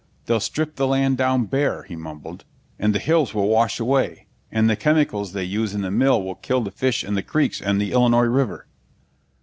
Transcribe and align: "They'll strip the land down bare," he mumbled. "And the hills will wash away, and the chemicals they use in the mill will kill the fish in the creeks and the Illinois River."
"They'll 0.25 0.39
strip 0.39 0.77
the 0.77 0.87
land 0.87 1.19
down 1.19 1.45
bare," 1.45 1.83
he 1.83 1.95
mumbled. 1.95 2.43
"And 2.79 2.95
the 2.95 2.97
hills 2.97 3.35
will 3.35 3.47
wash 3.47 3.79
away, 3.79 4.25
and 4.51 4.67
the 4.67 4.75
chemicals 4.75 5.33
they 5.33 5.43
use 5.43 5.75
in 5.75 5.81
the 5.83 5.91
mill 5.91 6.23
will 6.23 6.33
kill 6.33 6.61
the 6.61 6.71
fish 6.71 7.03
in 7.03 7.13
the 7.13 7.21
creeks 7.21 7.61
and 7.61 7.79
the 7.79 7.91
Illinois 7.91 8.21
River." 8.23 8.65